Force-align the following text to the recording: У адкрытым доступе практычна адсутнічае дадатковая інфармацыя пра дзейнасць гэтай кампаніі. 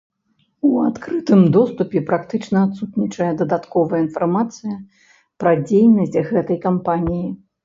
У 0.67 0.69
адкрытым 0.85 1.41
доступе 1.57 2.01
практычна 2.07 2.63
адсутнічае 2.67 3.27
дадатковая 3.43 4.01
інфармацыя 4.07 4.75
пра 5.45 5.51
дзейнасць 5.67 6.19
гэтай 6.33 6.57
кампаніі. 6.67 7.29